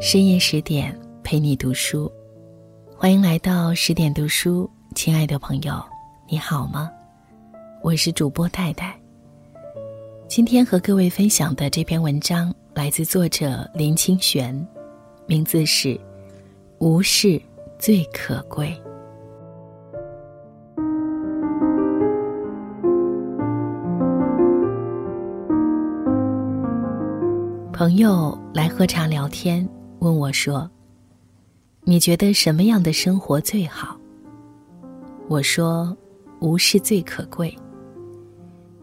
[0.00, 2.10] 深夜十点陪你读书，
[2.96, 5.82] 欢迎来到十点读书，亲爱的朋友，
[6.28, 6.90] 你好吗？
[7.82, 8.94] 我是主播戴戴。
[10.28, 14.54] 今天和各位分享的这篇文章来自作者林清玄，
[15.26, 15.88] 名字是
[16.78, 17.40] 《无事
[17.78, 18.66] 最可贵》。
[27.72, 29.68] 朋友来喝茶聊天，
[30.04, 30.70] 问我说
[31.80, 33.98] ：“你觉得什么样的生活最好？”
[35.28, 35.96] 我说
[36.40, 37.56] ：“无事最可贵。”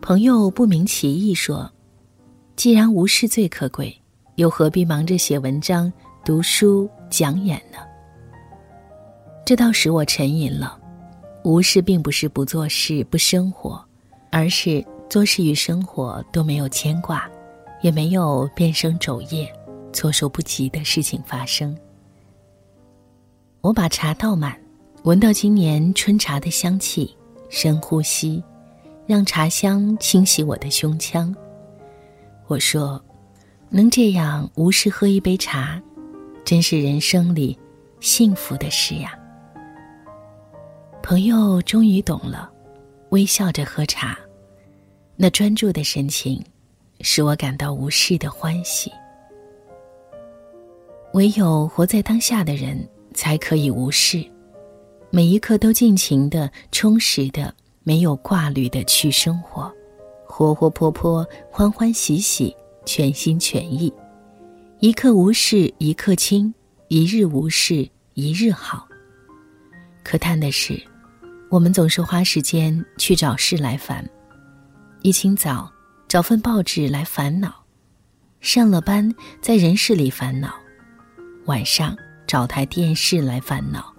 [0.00, 1.68] 朋友不明其意说
[2.54, 3.92] ：“既然无事最可贵，
[4.36, 5.92] 又何必忙着写文章、
[6.24, 7.78] 读书、讲演呢？”
[9.44, 10.78] 这倒使我沉吟了。
[11.42, 13.84] 无事并不是不做事、不生活，
[14.30, 17.28] 而是做事与生活都没有牵挂。
[17.80, 19.48] 也没有变生昼夜、
[19.92, 21.76] 措手不及的事情发生。
[23.60, 24.58] 我把茶倒满，
[25.02, 27.16] 闻到今年春茶的香气，
[27.48, 28.42] 深呼吸，
[29.06, 31.34] 让茶香清洗我的胸腔。
[32.46, 33.02] 我说
[33.70, 35.82] ：“能这样无事喝一杯茶，
[36.44, 37.58] 真是人生里
[38.00, 39.18] 幸福的事呀。”
[41.02, 42.50] 朋友终于懂了，
[43.10, 44.18] 微笑着喝茶，
[45.16, 46.42] 那专注的神情。
[47.00, 48.90] 使我感到无事的欢喜。
[51.18, 54.24] 唯有活在当下的人，才可以无事，
[55.10, 57.52] 每一刻都尽情的、充实的、
[57.82, 59.68] 没有挂虑的去生活，
[60.24, 62.54] 活活泼泼、欢欢喜喜、
[62.86, 63.92] 全心全意。
[64.78, 66.54] 一刻无事一刻轻，
[66.86, 68.86] 一日无事一日好。
[70.04, 70.80] 可叹的是，
[71.50, 74.08] 我们总是花时间去找事来烦，
[75.02, 75.68] 一清早。
[76.06, 77.52] 找份报纸来烦恼，
[78.40, 80.54] 上了班在人事里烦恼，
[81.48, 81.96] 晚上
[82.26, 83.90] 找台电视来烦恼，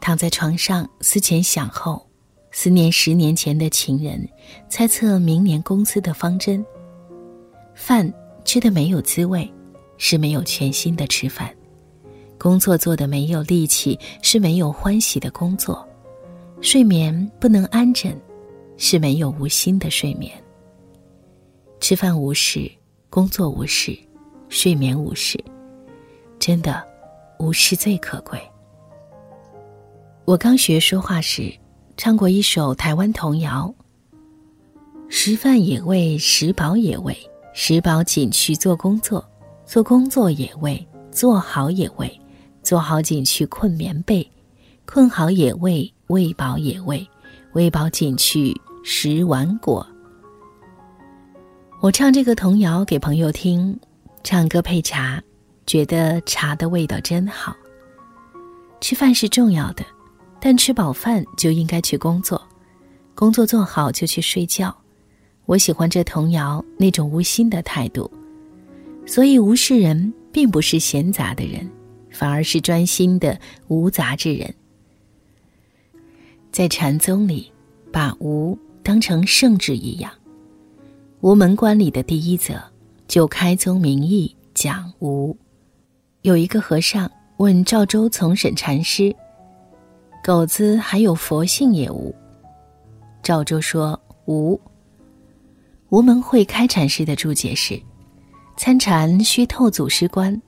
[0.00, 2.08] 躺在床上思前想后，
[2.52, 4.26] 思念十年前的情人，
[4.66, 6.64] 猜测明年公司的方针。
[7.74, 8.10] 饭
[8.46, 9.52] 吃的没有滋味，
[9.98, 11.50] 是没有全心的吃饭；
[12.38, 15.76] 工作做的没有力气，是没有欢喜的工作；
[16.62, 18.18] 睡眠不能安枕，
[18.78, 20.32] 是没有无心的睡眠。
[21.78, 22.72] 吃饭无事，
[23.10, 23.94] 工作无事，
[24.48, 25.38] 睡眠无事，
[26.46, 26.86] 真的，
[27.38, 28.38] 无事最可贵。
[30.26, 31.50] 我刚学说话时，
[31.96, 33.74] 唱过一首台湾童谣
[35.08, 37.16] ：“食饭也为食饱也为
[37.54, 39.26] 食饱紧去做工作，
[39.64, 42.20] 做工作也为做好也为
[42.62, 44.30] 做好紧去困棉被，
[44.84, 47.08] 困好也为喂饱也为
[47.54, 49.86] 喂饱紧去食完果。”
[51.80, 53.80] 我唱这个童谣给朋友听，
[54.22, 55.22] 唱歌配茶，
[55.66, 57.56] 觉得茶的味道真好。
[58.80, 59.84] 吃饭是重要的，
[60.40, 62.40] 但吃饱饭就应该去工作，
[63.14, 64.76] 工作做好就去睡觉。
[65.46, 68.10] 我喜欢这童谣那种无心的态度，
[69.06, 71.70] 所以无事人并不是闲杂的人，
[72.10, 73.38] 反而是专心的
[73.68, 74.54] 无杂之人。
[76.52, 77.50] 在禅宗里，
[77.90, 80.10] 把无当成圣旨一样。
[81.20, 82.62] 无门关里的第一则，
[83.08, 85.36] 就开宗明义讲无。
[86.24, 89.14] 有一个和尚问赵州从审禅师
[90.24, 92.14] ：“狗子还有佛性也无？”
[93.22, 94.58] 赵州说：“无。”
[95.90, 97.78] 无门会开禅师的注解是
[98.56, 100.40] ：“参禅须透祖师观，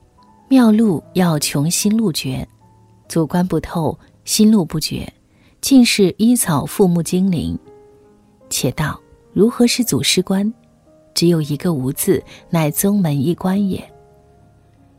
[0.49, 2.47] 妙路要穷心路绝，
[3.07, 3.95] 祖观不透，
[4.25, 5.07] 心路不绝，
[5.61, 7.55] 尽是依草附木精灵。”
[8.49, 8.99] 且道
[9.31, 10.51] 如何是祖师观？
[11.13, 13.87] 只有一个无字，乃宗门一关也。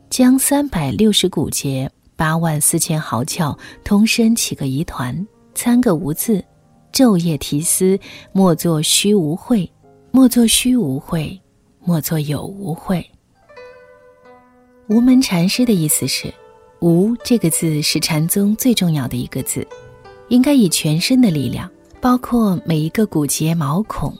[0.09, 6.43] 将三百六十骨节、八万四千毫窍通身起个疑团，参个无字，
[6.91, 7.97] 昼夜提思，
[8.31, 9.71] 莫作虚无会，
[10.09, 11.39] 莫作虚无会，
[11.81, 13.07] 莫作有无会。
[14.87, 16.33] 无门禅师的意思是，
[16.79, 19.65] 无这个字是禅宗最重要的一个字，
[20.29, 21.69] 应该以全身的力量，
[22.01, 24.11] 包括每一个骨节毛孔，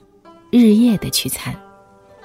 [0.52, 1.54] 日夜的去参。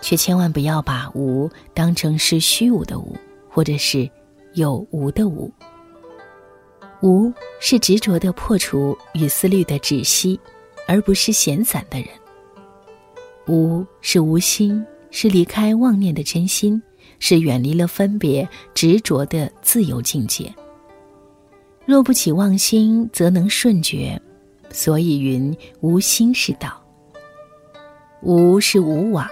[0.02, 3.16] 却千万不要把无当成是虚无的无，
[3.54, 4.10] 或者是
[4.54, 5.48] 有无的无。
[7.00, 10.38] 无是执着的破除与思虑的止息，
[10.88, 12.08] 而不是闲散的人。
[13.46, 16.82] 无是无心，是离开妄念的真心，
[17.20, 20.52] 是远离了分别执着的自由境界。
[21.86, 24.20] 若不起妄心，则能顺觉，
[24.70, 26.82] 所以云无心是道。
[28.20, 29.28] 无是无往。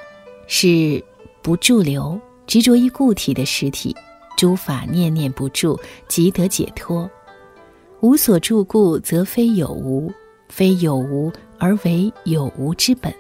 [0.49, 1.03] 是
[1.41, 3.97] 不驻留、执着于固体的实体，
[4.37, 7.09] 诸法念念不住，即得解脱。
[8.01, 10.13] 无所住故，则非有无；
[10.49, 13.15] 非有无而为有无之本。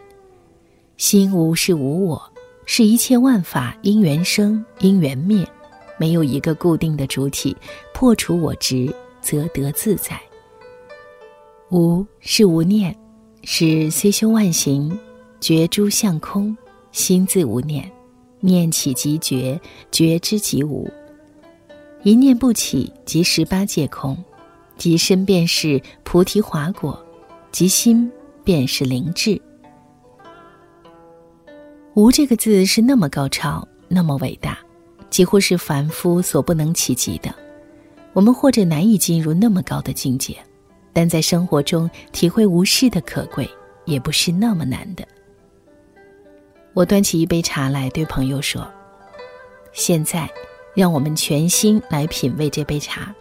[0.97, 2.21] 心无是无我，
[2.67, 5.47] 是一切万法因缘生，因缘灭，
[5.99, 7.57] 没有一个固定的主体。
[7.95, 10.21] 破除我执，则得自在。
[11.71, 12.97] 无是无念，
[13.45, 14.99] 是虽修万行，
[15.41, 16.57] 觉诸相空，
[16.91, 17.89] 心自无念，
[18.41, 19.61] 念起即觉，
[19.93, 20.91] 觉知即无。
[22.03, 24.17] 一念不起，即十八界空。
[24.77, 27.01] 即身便是菩提华果，
[27.53, 28.11] 即心
[28.43, 29.41] 便是灵智。
[31.95, 34.59] 无这个字是那么高超，那么伟大，
[35.11, 37.33] 几乎是凡夫所不能企及的。
[38.13, 40.37] 我们或者难以进入那么高的境界，
[40.93, 43.49] 但在生活中体会无事的可贵，
[43.85, 45.07] 也不是那么难的。
[46.73, 48.69] 我端起一杯茶来，对朋友说
[49.73, 50.29] ：“现在，
[50.75, 53.15] 让我们全心来品味这杯茶。”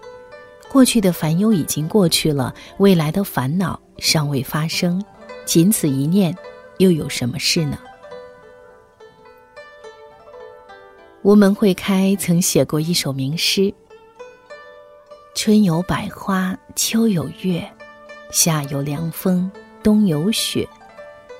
[0.69, 5.03] 过去的烦忧已经过去了，未来的烦恼尚未发生，
[5.43, 6.33] 仅此一念，
[6.77, 7.77] 又有什么事呢？
[11.23, 13.73] 吴门会开曾写过一首名诗
[15.35, 17.69] ：“春有百花，秋有月，
[18.31, 19.51] 夏有凉风，
[19.83, 20.67] 冬有雪。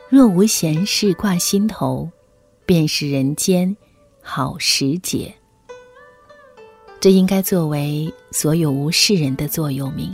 [0.10, 2.10] 若无闲事挂心头，
[2.66, 3.76] 便是人间
[4.22, 5.34] 好时节。”
[7.02, 10.14] 这应该作为所有无事人的座右铭。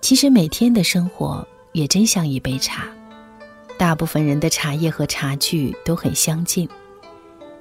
[0.00, 2.88] 其实每天的生活也真像一杯茶，
[3.78, 6.68] 大部分人的茶叶和茶具都很相近，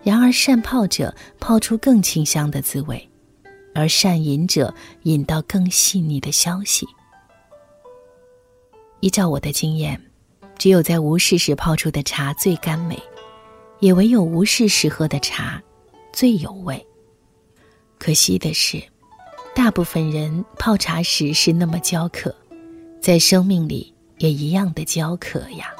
[0.02, 3.08] 然而善泡者泡出更清香的滋味，
[3.76, 4.74] 而善饮者
[5.04, 6.88] 饮到更细腻的消息。
[9.00, 10.02] 依照我的经验，
[10.58, 13.00] 只有在无事时泡出的茶最甘美，
[13.80, 15.62] 也唯有无事时喝的茶
[16.12, 16.84] 最有味。
[18.00, 18.82] 可惜的是，
[19.56, 22.34] 大部分人泡茶时是那么焦渴，
[23.02, 25.74] 在生命里也一样的焦渴呀。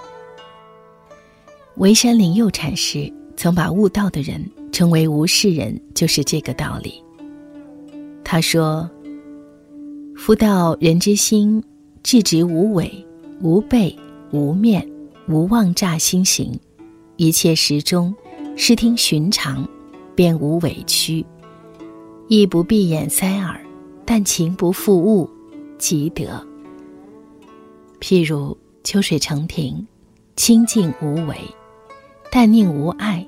[1.78, 7.02] 沩山灵佑禅师曾把悟道的人称为无事人，就是这个道理。
[8.24, 8.90] 他说
[10.18, 11.64] ：“夫道人之心，
[12.02, 12.92] 至直无伪，
[13.42, 13.96] 无背，
[14.32, 14.86] 无面，
[15.28, 16.60] 无妄诈心行，
[17.16, 18.14] 一切时中，
[18.56, 19.70] 视听寻常，
[20.16, 21.24] 便无委屈。”
[22.30, 23.58] 亦不闭眼塞耳，
[24.06, 25.30] 但情不负物，
[25.78, 26.46] 即得。
[28.02, 29.88] 譬如秋水成亭，
[30.36, 31.38] 清净无为，
[32.30, 33.26] 但宁无爱，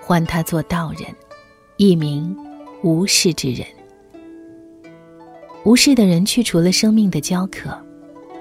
[0.00, 1.12] 唤他做道人，
[1.76, 2.36] 一名
[2.84, 3.66] 无事之人。
[5.64, 7.76] 无事的人去除了生命的焦渴，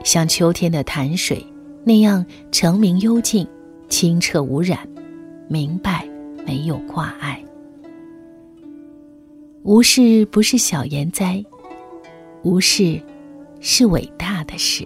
[0.03, 1.43] 像秋天的潭水
[1.83, 3.47] 那样澄明幽静、
[3.89, 4.87] 清澈无染，
[5.47, 6.07] 明白
[6.45, 7.43] 没有挂碍。
[9.65, 11.43] 无事不是小言哉，
[12.43, 13.01] 无事
[13.59, 14.85] 是伟大的事。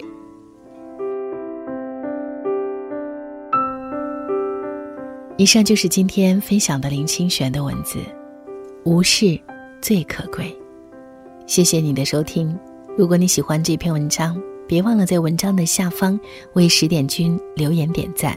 [5.36, 8.00] 以上就是今天分享的林清玄的文字，
[8.86, 9.38] 无事
[9.82, 10.58] 最可贵。
[11.46, 12.58] 谢谢你的收听。
[12.98, 16.18] 如果你喜欢这篇文章，别忘了在文章的下方
[16.54, 18.34] 为十点君留言点赞。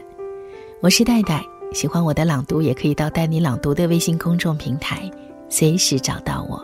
[0.81, 1.41] 我是戴戴，
[1.71, 5.09] 喜欢我的朗读也可以到带你朗读的微信公众平台。
[5.55, 6.59] 随时找到我。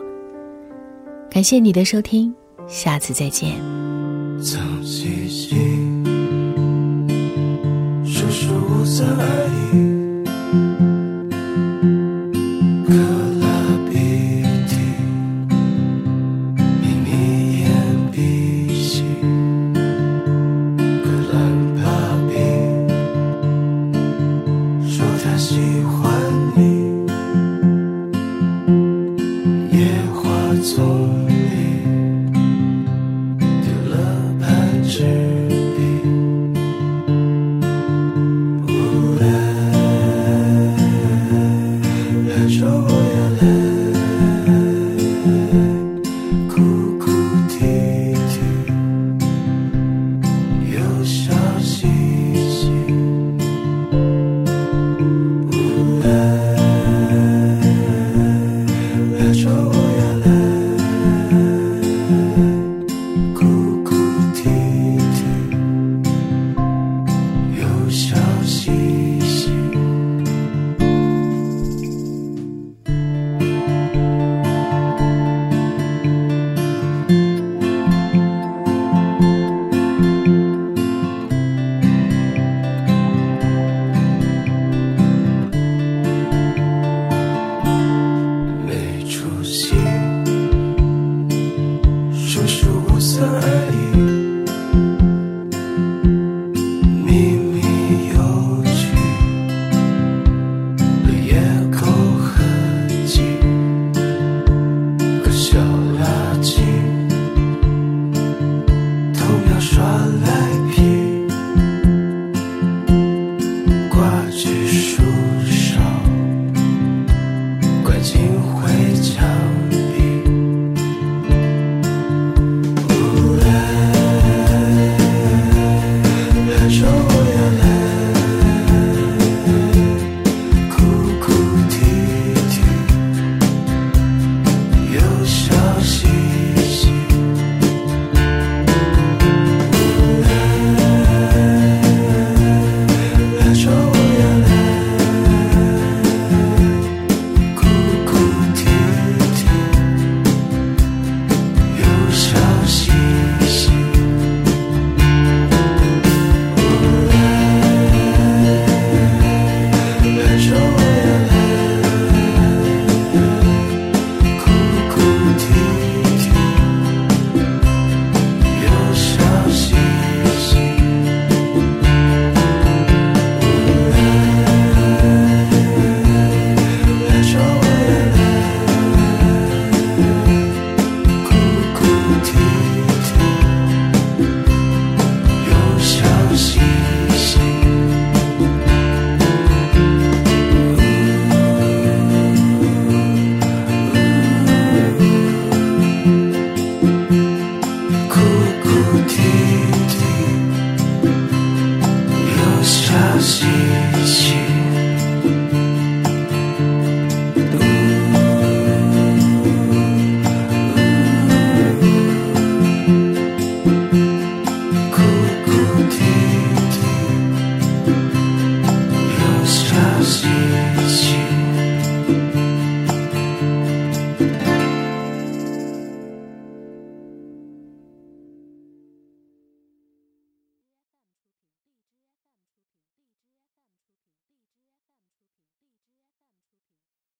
[1.30, 2.34] 感谢你的收听，
[2.66, 3.52] 下次再见。
[4.42, 5.54] 早起起，
[8.04, 9.49] 世事无三二。